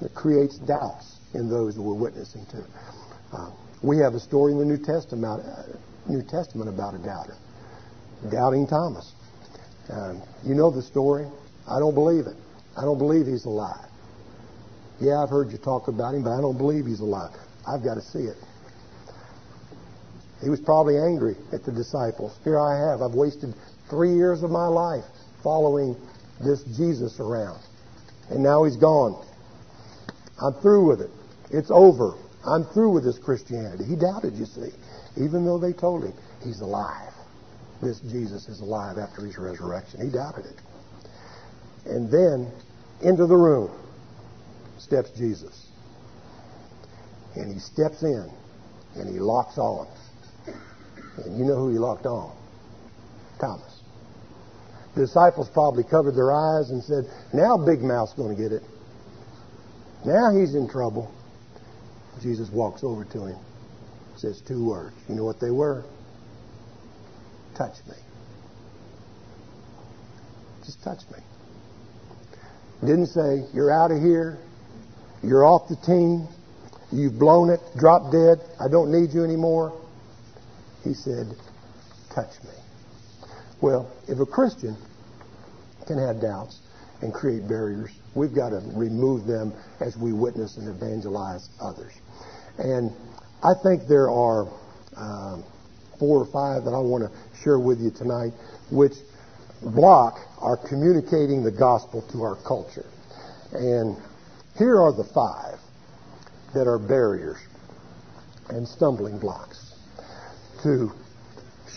[0.00, 2.64] it creates doubts in those that we're witnessing to.
[3.32, 3.50] Uh,
[3.82, 5.62] we have a story in the New Testament, uh,
[6.08, 7.36] New Testament about a doubter,
[8.30, 9.12] doubting Thomas.
[9.90, 11.26] Um, you know the story.
[11.68, 12.36] I don't believe it.
[12.76, 13.86] I don't believe he's alive.
[15.00, 17.34] Yeah, I've heard you talk about him, but I don't believe he's alive.
[17.66, 18.36] I've got to see it.
[20.42, 22.38] He was probably angry at the disciples.
[22.44, 23.02] Here I have.
[23.02, 23.54] I've wasted
[23.88, 25.04] three years of my life
[25.42, 25.96] following
[26.40, 27.60] this Jesus around.
[28.30, 29.26] And now he's gone.
[30.40, 31.10] I'm through with it.
[31.50, 32.14] It's over.
[32.46, 33.84] I'm through with this Christianity.
[33.84, 34.70] He doubted, you see,
[35.16, 37.12] even though they told him he's alive.
[37.82, 40.00] This Jesus is alive after his resurrection.
[40.00, 40.60] He doubted it.
[41.86, 42.52] And then
[43.02, 43.70] into the room
[44.78, 45.68] steps Jesus.
[47.36, 48.30] And he steps in
[48.96, 49.86] and he locks on.
[51.24, 52.36] And you know who he locked on?
[53.40, 53.80] Thomas.
[54.94, 58.62] The disciples probably covered their eyes and said, Now Big Mouth's going to get it.
[60.04, 61.12] Now he's in trouble.
[62.22, 63.38] Jesus walks over to him,
[64.16, 64.94] says two words.
[65.08, 65.84] You know what they were?
[67.56, 67.94] Touch me.
[70.64, 71.18] Just touch me.
[72.80, 74.38] Didn't say, You're out of here.
[75.22, 76.28] You're off the team.
[76.92, 77.60] You've blown it.
[77.78, 78.40] Drop dead.
[78.58, 79.78] I don't need you anymore.
[80.82, 81.26] He said,
[82.14, 82.50] Touch me.
[83.60, 84.76] Well, if a Christian
[85.86, 86.60] can have doubts
[87.02, 91.92] and create barriers, we've got to remove them as we witness and evangelize others.
[92.58, 92.92] And
[93.42, 94.46] I think there are
[94.96, 95.42] uh,
[95.98, 98.32] four or five that I want to share with you tonight,
[98.70, 98.94] which
[99.62, 102.86] block our communicating the gospel to our culture.
[103.52, 103.96] And
[104.58, 105.58] here are the five
[106.54, 107.38] that are barriers
[108.48, 109.74] and stumbling blocks
[110.62, 110.90] to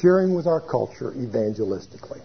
[0.02, 2.22] sharing with our culture evangelistically.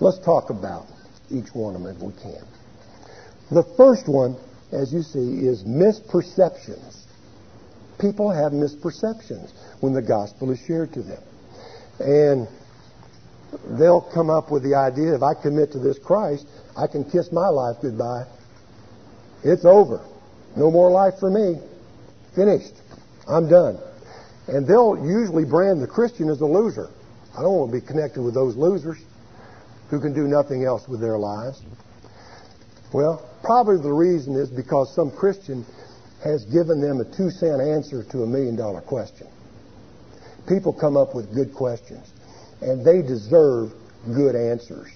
[0.00, 0.86] Let's talk about
[1.30, 2.44] each one of them if we can.
[3.50, 4.36] The first one,
[4.72, 7.02] as you see, is misperceptions.
[7.98, 11.22] People have misperceptions when the gospel is shared to them.
[11.98, 12.48] And
[13.78, 17.32] they'll come up with the idea if I commit to this Christ, I can kiss
[17.32, 18.24] my life goodbye.
[19.42, 20.06] It's over.
[20.56, 21.60] No more life for me.
[22.34, 22.74] Finished.
[23.26, 23.78] I'm done.
[24.46, 26.88] And they'll usually brand the Christian as a loser.
[27.36, 28.98] I don't want to be connected with those losers
[29.88, 31.60] who can do nothing else with their lives.
[32.92, 35.66] Well, probably the reason is because some Christian
[36.22, 39.26] has given them a two cent answer to a million dollar question.
[40.46, 42.12] People come up with good questions,
[42.60, 43.72] and they deserve
[44.14, 44.86] good answers.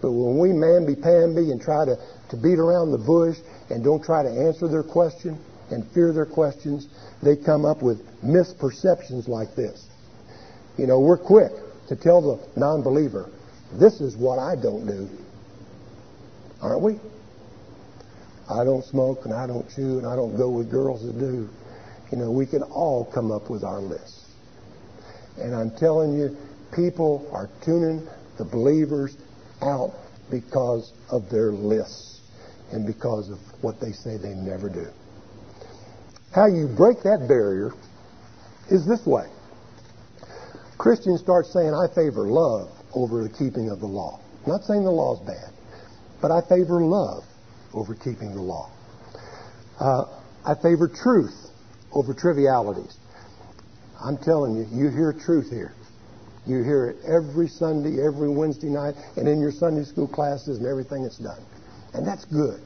[0.00, 1.98] But when we mamby-pamby and try to,
[2.30, 3.36] to beat around the bush
[3.68, 5.38] and don't try to answer their question
[5.70, 6.88] and fear their questions,
[7.22, 9.86] they come up with misperceptions like this.
[10.78, 11.52] You know, we're quick
[11.88, 13.28] to tell the non-believer,
[13.74, 15.10] this is what I don't do.
[16.62, 16.98] Aren't we?
[18.50, 21.48] I don't smoke and I don't chew and I don't go with girls that do.
[22.10, 24.26] You know, we can all come up with our lists.
[25.38, 26.36] And I'm telling you,
[26.74, 28.06] people are tuning
[28.38, 29.16] the believers
[29.62, 29.92] out
[30.30, 32.20] because of their lists
[32.72, 34.86] and because of what they say they never do.
[36.34, 37.72] How you break that barrier
[38.70, 39.26] is this way.
[40.78, 44.20] Christians start saying, I favor love over the keeping of the law.
[44.46, 45.52] Not saying the law is bad,
[46.20, 47.24] but I favor love
[47.74, 48.70] over keeping the law.
[49.78, 50.04] Uh,
[50.44, 51.50] I favor truth
[51.92, 52.96] over trivialities.
[54.02, 55.74] I'm telling you, you hear truth here.
[56.46, 60.66] You hear it every Sunday, every Wednesday night, and in your Sunday school classes and
[60.66, 61.40] everything that's done.
[61.94, 62.60] And that's good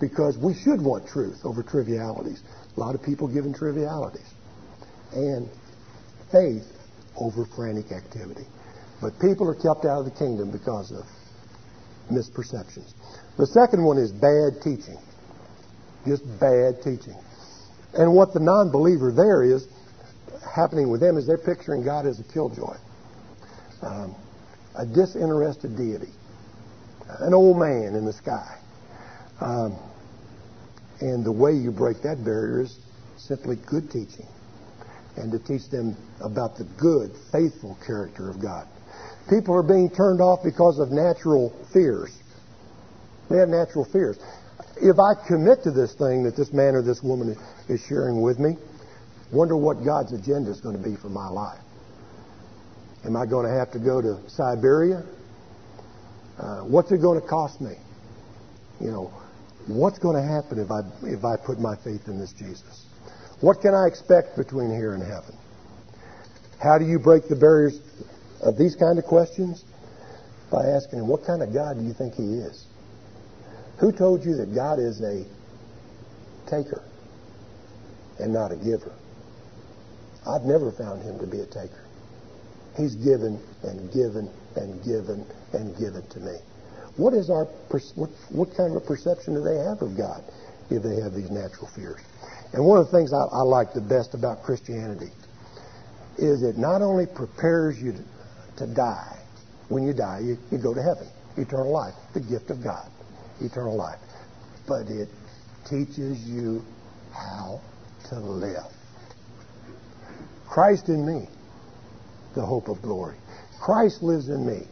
[0.00, 2.42] because we should want truth over trivialities.
[2.76, 4.28] A lot of people giving trivialities.
[5.12, 5.48] And
[6.30, 6.70] faith
[7.16, 8.46] over frantic activity.
[9.00, 11.04] But people are kept out of the kingdom because of
[12.10, 12.92] misperceptions.
[13.36, 14.98] The second one is bad teaching.
[16.06, 17.16] Just bad teaching.
[17.94, 19.66] And what the non believer there is
[20.54, 22.76] happening with them is they're picturing God as a killjoy,
[23.82, 24.14] um,
[24.76, 26.12] a disinterested deity,
[27.20, 28.58] an old man in the sky.
[29.40, 29.76] Um,
[31.00, 32.78] and the way you break that barrier is
[33.16, 34.26] simply good teaching
[35.16, 38.66] and to teach them about the good, faithful character of God.
[39.28, 42.16] People are being turned off because of natural fears.
[43.28, 44.18] They have natural fears.
[44.80, 47.36] If I commit to this thing that this man or this woman
[47.68, 48.56] is sharing with me,
[49.32, 51.60] wonder what God's agenda is going to be for my life.
[53.04, 55.04] Am I going to have to go to Siberia?
[56.38, 57.74] Uh, what's it going to cost me?
[58.80, 59.12] You know,
[59.66, 62.86] what's going to happen if I if I put my faith in this Jesus?
[63.40, 65.36] What can I expect between here and heaven?
[66.62, 67.80] How do you break the barriers
[68.42, 69.64] of these kind of questions?
[70.50, 72.64] By asking him, what kind of God do you think he is?
[73.78, 75.24] Who told you that God is a
[76.48, 76.82] taker
[78.18, 78.92] and not a giver?
[80.26, 81.84] I've never found him to be a taker.
[82.76, 86.36] He's given and given and given and given to me.
[86.96, 87.44] What is our
[87.94, 90.22] what, what kind of perception do they have of God
[90.70, 92.00] if they have these natural fears?
[92.52, 95.10] And one of the things I, I like the best about Christianity
[96.18, 98.04] is it not only prepares you to,
[98.58, 99.16] to die.
[99.68, 102.90] When you die, you, you go to heaven, eternal life, the gift of God,
[103.40, 103.98] eternal life.
[104.66, 105.08] But it
[105.68, 106.62] teaches you
[107.12, 107.60] how
[108.08, 108.72] to live.
[110.48, 111.28] Christ in me,
[112.34, 113.16] the hope of glory.
[113.60, 114.66] Christ lives in me.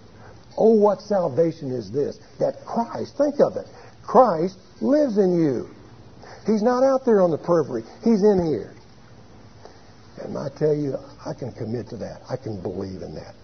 [0.57, 2.19] Oh, what salvation is this?
[2.39, 3.67] That Christ, think of it,
[4.03, 5.69] Christ lives in you.
[6.47, 7.83] He's not out there on the periphery.
[8.03, 8.73] He's in here.
[10.23, 10.97] And I tell you,
[11.27, 12.23] I can commit to that.
[12.31, 13.35] I can believe in that.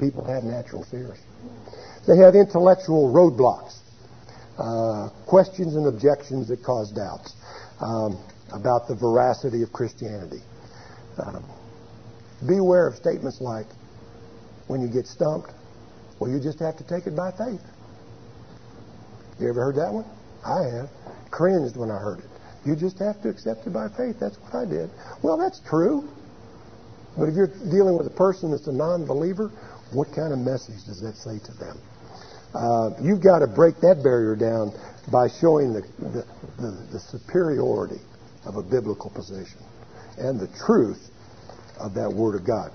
[0.00, 1.18] People have natural fears.
[2.06, 3.78] They have intellectual roadblocks,
[4.58, 7.34] uh, questions and objections that cause doubts
[7.80, 8.18] um,
[8.52, 10.40] about the veracity of Christianity.
[11.18, 11.44] Um,
[12.46, 13.66] beware of statements like,
[14.66, 15.50] when you get stumped,
[16.18, 17.60] well, you just have to take it by faith.
[19.40, 20.04] You ever heard that one?
[20.44, 20.90] I have.
[21.30, 22.30] Cringed when I heard it.
[22.64, 24.20] You just have to accept it by faith.
[24.20, 24.90] That's what I did.
[25.22, 26.08] Well, that's true.
[27.16, 29.50] But if you're dealing with a person that's a non believer,
[29.94, 31.78] what kind of message does that say to them?
[32.54, 34.72] Uh, you've got to break that barrier down
[35.10, 36.26] by showing the, the,
[36.58, 38.00] the, the superiority
[38.44, 39.58] of a biblical position
[40.18, 41.10] and the truth
[41.78, 42.70] of that Word of God.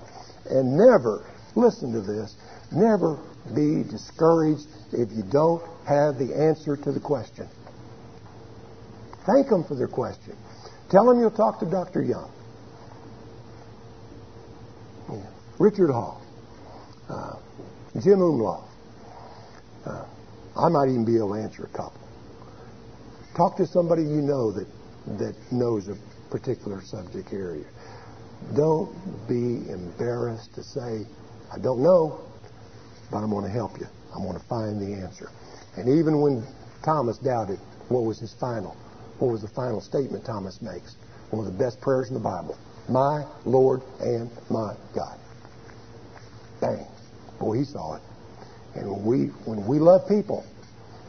[0.50, 2.36] And never, listen to this,
[2.72, 3.18] never
[3.54, 7.48] be discouraged if you don't have the answer to the question.
[9.26, 10.36] Thank them for their question.
[10.90, 12.02] Tell them you'll talk to Dr.
[12.02, 12.30] Young.
[15.10, 15.16] Yeah.
[15.58, 16.22] Richard Hall.
[17.08, 17.36] Uh,
[18.02, 18.64] Jim Umlauf.
[19.86, 20.04] Uh,
[20.56, 22.00] I might even be able to answer a couple.
[23.36, 24.66] Talk to somebody you know that,
[25.18, 25.96] that knows a
[26.30, 27.64] particular subject area.
[28.56, 28.90] Don't
[29.28, 31.06] be embarrassed to say,
[31.52, 32.20] I don't know.
[33.10, 33.86] but I'm going to help you.
[34.14, 35.30] I'm going to find the answer.
[35.76, 36.44] And even when
[36.84, 38.76] Thomas doubted, what was his final?
[39.18, 40.96] What was the final statement Thomas makes?
[41.30, 42.56] One of the best prayers in the Bible.
[42.88, 45.18] My Lord and my God.
[46.60, 46.86] Bang.
[47.38, 48.02] Boy, he saw it.
[48.74, 50.44] And when we, when we love people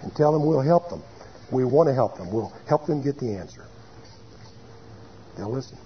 [0.01, 1.03] and tell them we'll help them,
[1.51, 2.31] we want to help them.
[2.31, 3.65] We'll help them get the answer.
[5.37, 5.77] They'll listen.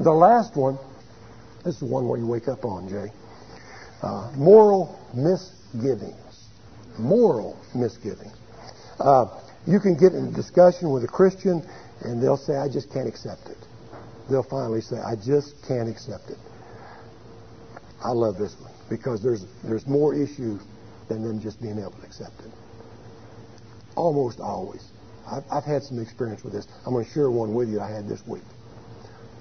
[0.00, 0.78] The last one,
[1.64, 3.12] this is one where you wake up on, Jay.
[4.02, 6.48] Uh, moral misgivings.
[6.98, 8.36] Moral misgivings.
[8.98, 11.66] Uh, you can get in a discussion with a Christian
[12.00, 13.58] and they'll say, I just can't accept it.
[14.28, 16.38] They'll finally say, I just can't accept it.
[18.02, 20.56] I love this one because there's, there's more issue
[21.08, 22.52] than them just being able to accept it.
[23.96, 24.84] Almost always.
[25.26, 26.68] I've, I've had some experience with this.
[26.86, 28.44] I'm going to share one with you I had this week.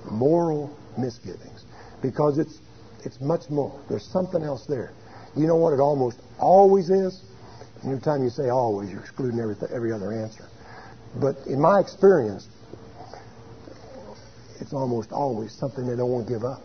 [0.09, 1.65] Moral misgivings.
[2.01, 2.57] Because it's,
[3.05, 3.79] it's much more.
[3.89, 4.91] There's something else there.
[5.35, 7.21] You know what it almost always is?
[7.85, 10.47] Every time you say always, you're excluding every, every other answer.
[11.21, 12.47] But in my experience,
[14.59, 16.63] it's almost always something they don't want to give up.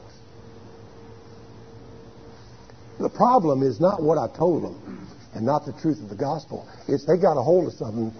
[2.99, 6.69] The problem is not what I told them and not the truth of the gospel.
[6.89, 8.13] It's they got a hold of something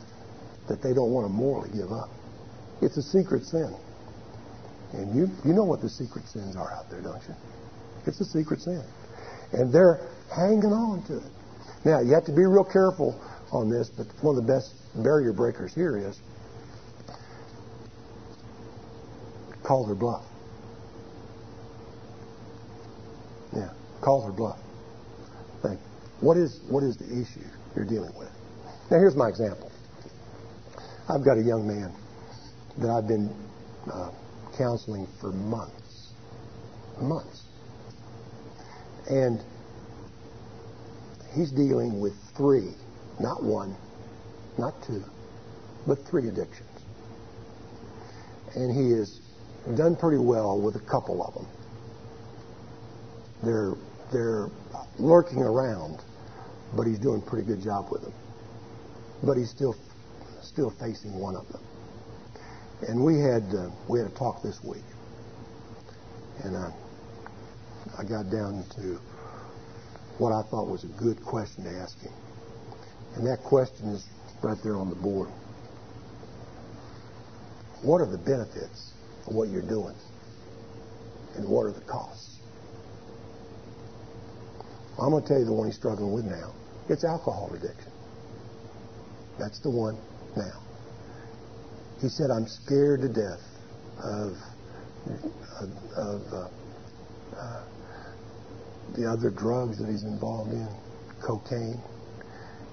[0.69, 2.11] that they don't want to morally give up.
[2.81, 3.75] It's a secret sin.
[4.93, 7.35] And you, you know what the secret sins are out there, don't you?
[8.07, 8.83] It's a secret sin.
[9.53, 11.33] And they're hanging on to it.
[11.85, 15.33] Now, you have to be real careful on this, but one of the best barrier
[15.33, 16.21] breakers here is
[19.63, 20.25] call their bluff.
[23.55, 24.59] Yeah, call their bluff.
[26.21, 28.31] What is what is the issue you're dealing with?
[28.91, 29.71] Now, here's my example.
[31.09, 31.93] I've got a young man
[32.79, 33.35] that I've been
[33.93, 34.11] uh,
[34.57, 36.13] counseling for months,
[37.01, 37.45] months,
[39.09, 39.41] and
[41.35, 42.75] he's dealing with three,
[43.21, 43.77] not one,
[44.59, 45.03] not two,
[45.87, 46.69] but three addictions.
[48.55, 49.21] And he has
[49.77, 51.47] done pretty well with a couple of them.
[53.43, 53.75] They're,
[54.13, 54.49] they're
[54.99, 56.03] lurking around,
[56.77, 58.13] but he's doing a pretty good job with them.
[59.23, 59.75] But he's still,
[60.43, 61.63] still facing one of them.
[62.89, 64.85] And we had, uh, we had a talk this week.
[66.45, 66.73] And I,
[67.99, 69.01] I got down to
[70.19, 72.13] what I thought was a good question to ask him.
[73.17, 74.07] And that question is
[74.43, 75.29] right there on the board.
[77.83, 78.93] What are the benefits
[79.27, 79.95] of what you're doing?
[81.37, 82.28] And what are the costs?
[85.01, 86.53] I'm going to tell you the one he's struggling with now.
[86.89, 87.93] It's alcohol addiction.
[89.39, 89.97] That's the one
[90.37, 90.61] now.
[92.01, 93.43] He said, I'm scared to death
[94.03, 94.37] of,
[95.61, 96.49] of, of uh,
[97.37, 97.65] uh,
[98.97, 100.69] the other drugs that he's involved in,
[101.25, 101.81] cocaine.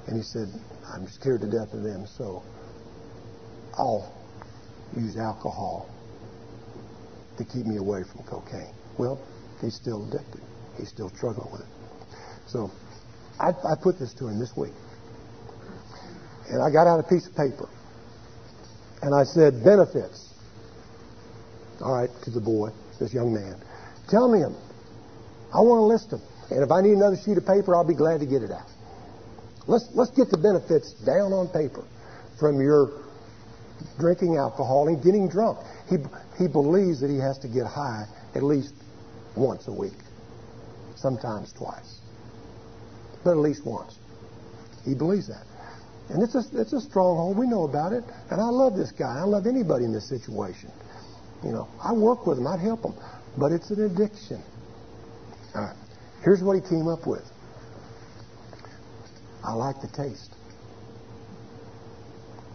[0.08, 0.48] And he said,
[0.94, 2.44] I'm scared to death of them, so
[3.78, 4.14] I'll
[4.96, 5.90] use alcohol
[7.38, 8.74] to keep me away from cocaine.
[8.98, 9.20] Well,
[9.62, 10.42] he's still addicted.
[10.78, 11.75] He's still struggling with it.
[12.48, 12.72] So
[13.40, 14.74] I, I put this to him this week.
[16.50, 17.68] And I got out a piece of paper.
[19.02, 20.34] And I said, benefits.
[21.82, 23.62] All right, to the boy, this young man.
[24.10, 24.56] Tell me them.
[25.54, 26.22] I want to list them.
[26.52, 28.70] And if I need another sheet of paper, I'll be glad to get it out.
[29.68, 31.84] Let's, let's get the benefits down on paper
[32.40, 33.04] from your
[34.00, 35.60] drinking alcohol and getting drunk.
[35.90, 35.98] He,
[36.38, 38.06] he believes that he has to get high
[38.36, 38.74] at least
[39.36, 39.98] once a week,
[40.96, 42.00] sometimes twice,
[43.26, 43.98] but at least once.
[44.86, 45.44] He believes that.
[46.10, 47.38] And it's a, it's a stronghold.
[47.38, 48.04] We know about it.
[48.30, 49.18] And I love this guy.
[49.18, 50.72] I love anybody in this situation.
[51.44, 52.46] You know, I work with him.
[52.46, 52.94] I'd help him.
[53.38, 54.42] But it's an addiction.
[55.56, 55.76] All right.
[56.24, 57.24] Here's what he came up with.
[59.44, 60.36] I like the taste.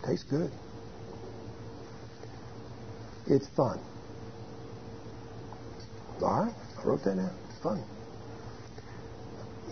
[0.06, 0.50] Tastes good.
[3.26, 3.78] It's fun.
[6.22, 7.30] All right, I wrote that down.
[7.62, 7.82] Fun.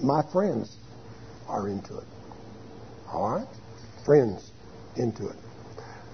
[0.02, 0.76] My friends
[1.48, 2.06] are into it.
[3.12, 3.48] All right,
[4.04, 4.52] friends
[4.96, 5.36] into it.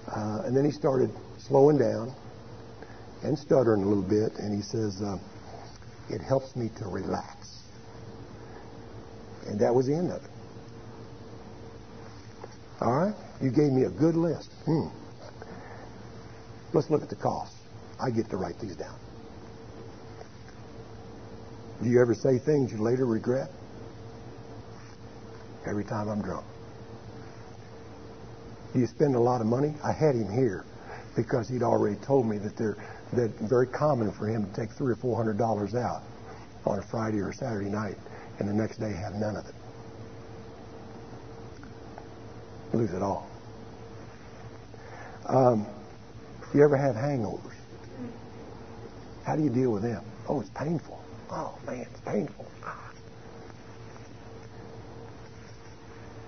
[0.07, 2.13] Uh, and then he started slowing down
[3.23, 5.17] and stuttering a little bit, and he says, uh,
[6.09, 7.61] "It helps me to relax."
[9.47, 10.31] And that was the end of it.
[12.81, 13.15] All right?
[13.41, 14.51] You gave me a good list.
[14.65, 14.87] Hmm.
[16.73, 17.55] Let's look at the costs.
[17.99, 18.97] I get to write these down.
[21.81, 23.49] Do you ever say things you later regret?
[25.67, 26.45] Every time I'm drunk.
[28.73, 29.73] You spend a lot of money?
[29.83, 30.65] I had him here
[31.15, 32.77] because he'd already told me that they're
[33.13, 36.01] that very common for him to take three or four hundred dollars out
[36.65, 37.95] on a Friday or Saturday night
[38.39, 39.55] and the next day have none of it.
[42.75, 43.29] lose it all.
[45.27, 45.65] Um,
[46.53, 47.53] you ever have hangovers?
[49.25, 50.03] How do you deal with them?
[50.27, 51.01] Oh, it's painful.
[51.31, 52.45] Oh, man, it's painful.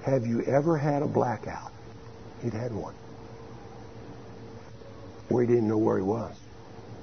[0.08, 1.74] Have you ever had a blackout?
[2.42, 2.94] He'd had one.
[5.28, 6.34] Where he didn't know where he was.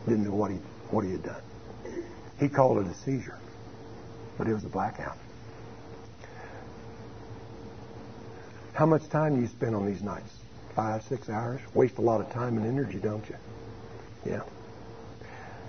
[0.09, 0.57] Didn't know what he,
[0.89, 1.43] what he had done.
[2.41, 3.39] He called it a seizure,
[4.39, 5.19] but it was a blackout.
[8.73, 10.33] How much time do you spend on these nights?
[10.75, 11.61] Five, six hours?
[11.75, 13.37] Waste a lot of time and energy, don't you?
[14.25, 14.43] Yeah.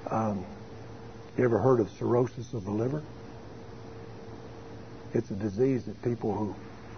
[0.10, 0.46] Um,
[1.38, 3.04] you ever heard of cirrhosis of the liver?
[5.14, 6.56] It's a disease that people who,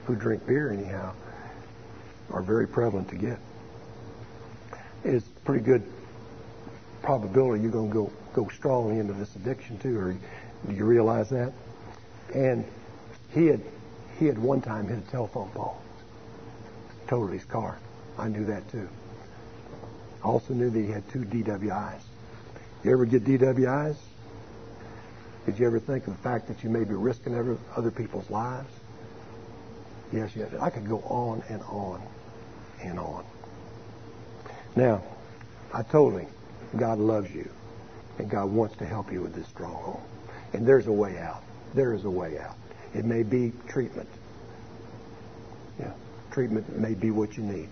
[0.07, 1.13] who drink beer, anyhow,
[2.31, 3.37] are very prevalent to get.
[5.03, 5.83] It's pretty good
[7.03, 10.13] probability you're going to go, go strongly into this addiction, too, or
[10.67, 11.53] do you realize that?
[12.33, 12.65] And
[13.33, 13.61] he had,
[14.17, 15.79] he had one time hit a telephone pole
[17.07, 17.77] totaled his car.
[18.17, 18.87] I knew that too.
[20.23, 22.01] I also knew that he had two DWIs.
[22.83, 23.95] You ever get DWIs?
[25.45, 28.71] Did you ever think of the fact that you may be risking other people's lives?
[30.11, 30.53] Yes, yes.
[30.61, 32.01] I could go on and on
[32.81, 33.25] and on.
[34.75, 35.03] Now,
[35.73, 36.27] I told him,
[36.77, 37.49] God loves you,
[38.19, 40.01] and God wants to help you with this stronghold.
[40.53, 41.43] And there's a way out.
[41.73, 42.55] There is a way out.
[42.93, 44.09] It may be treatment.
[45.79, 45.91] Yeah
[46.37, 47.67] treatment may be what you need.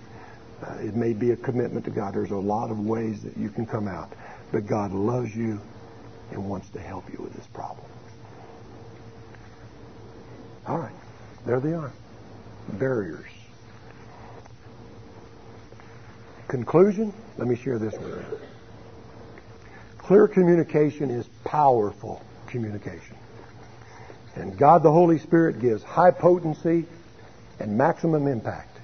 [0.64, 2.16] Uh, it may be a commitment to God.
[2.16, 4.12] There's a lot of ways that you can come out.
[4.52, 5.62] But God loves you
[6.32, 7.86] and wants to help you with this problem.
[10.66, 10.96] All right.
[11.46, 11.94] There they are.
[12.74, 13.30] Barriers.
[16.48, 17.14] Conclusion?
[17.38, 18.40] Let me share this with you.
[19.98, 23.16] Clear communication is powerful communication.
[24.36, 26.86] And God the Holy Spirit gives high potency
[27.60, 28.78] and maximum impact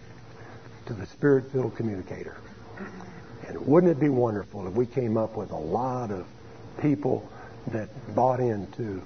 [0.87, 2.37] to the spirit filled communicator.
[3.47, 6.25] And wouldn't it be wonderful if we came up with a lot of
[6.81, 7.29] people
[7.67, 9.01] that bought into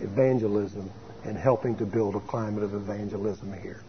[0.00, 0.90] evangelism
[1.26, 3.82] and helping to build a climate of evangelism here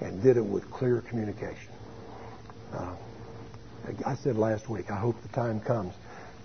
[0.00, 1.72] and did it with clear communication?
[2.72, 2.94] Uh,
[4.06, 5.94] I said last week, I hope the time comes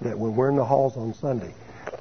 [0.02, 1.54] that when we're in the halls on Sunday,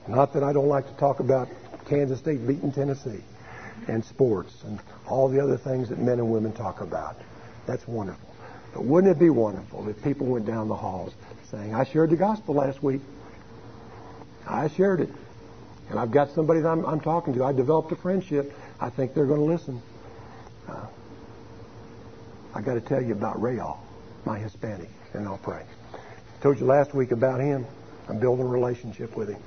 [0.07, 1.49] not that I don't like to talk about
[1.89, 3.23] Kansas State beating Tennessee,
[3.87, 7.17] and sports and all the other things that men and women talk about.
[7.67, 8.29] That's wonderful.
[8.75, 11.13] But wouldn't it be wonderful if people went down the halls
[11.51, 13.01] saying, I shared the gospel last week.
[14.47, 15.11] I shared it.
[15.91, 17.45] And I've got somebody that I'm, I'm talking to.
[17.45, 18.53] I developed a friendship.
[18.81, 19.81] I think they're going to listen.
[20.69, 20.87] Uh,
[22.55, 23.79] I got to tell you about Rayall,
[24.25, 25.63] my Hispanic, and I'll pray.
[25.95, 27.67] I told you last week about him.
[28.09, 29.43] I'm building a relationship with him.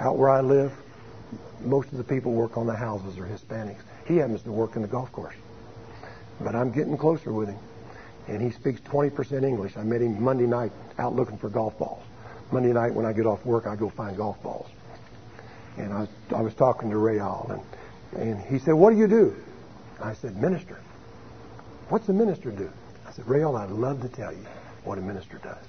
[0.00, 0.72] Out where I live,
[1.60, 3.80] most of the people work on the houses are Hispanics.
[4.06, 5.34] He happens to work in the golf course.
[6.40, 7.58] But I'm getting closer with him.
[8.26, 9.76] And he speaks 20% English.
[9.76, 12.02] I met him Monday night out looking for golf balls.
[12.50, 14.68] Monday night when I get off work, I go find golf balls.
[15.76, 19.08] And I was, I was talking to Rayall, and, and he said, what do you
[19.08, 19.34] do?
[20.00, 20.80] I said, minister.
[21.88, 22.70] What's a minister do?
[23.06, 24.46] I said, Ray I'd love to tell you
[24.84, 25.64] what a minister does.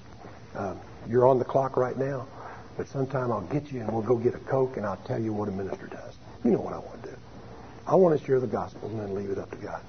[0.56, 2.28] Um, you're on the clock right now.
[2.78, 5.34] But sometime I'll get you and we'll go get a Coke and I'll tell you
[5.34, 6.18] what a minister does.
[6.44, 7.16] You know what I want to do.
[7.88, 9.82] I want to share the gospel and then leave it up to God.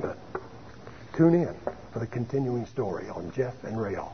[0.00, 0.18] But
[1.14, 1.54] tune in
[1.92, 4.12] for the continuing story on Jeff and Rayall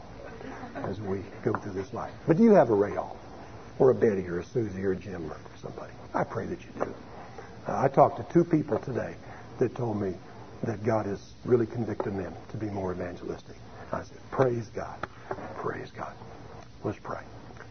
[0.75, 2.13] as we go through this life.
[2.27, 3.17] But do you have a Rayall
[3.79, 5.93] or a Betty or a Susie or a Jim or somebody?
[6.15, 6.95] I pray that you do.
[7.67, 9.15] Uh, I talked to two people today
[9.59, 10.15] that told me
[10.63, 13.57] that God is really convicting them to be more evangelistic.
[13.93, 14.97] I said, praise God.
[15.57, 16.15] Praise God.
[16.85, 17.23] Let's pray.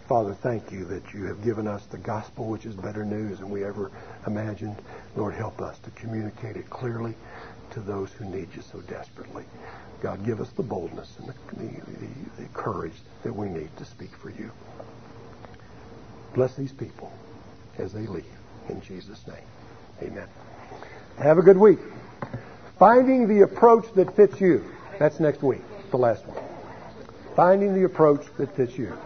[0.07, 3.49] Father, thank you that you have given us the gospel, which is better news than
[3.49, 3.91] we ever
[4.27, 4.75] imagined.
[5.15, 7.15] Lord, help us to communicate it clearly
[7.71, 9.45] to those who need you so desperately.
[10.01, 12.93] God, give us the boldness and the, the, the courage
[13.23, 14.51] that we need to speak for you.
[16.35, 17.11] Bless these people
[17.77, 18.25] as they leave.
[18.67, 19.37] In Jesus' name,
[20.03, 20.27] amen.
[21.17, 21.79] Have a good week.
[22.77, 24.63] Finding the approach that fits you.
[24.99, 25.61] That's next week,
[25.91, 26.37] the last one.
[27.37, 28.97] Finding the approach that fits you.